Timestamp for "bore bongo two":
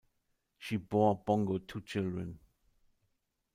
0.77-1.81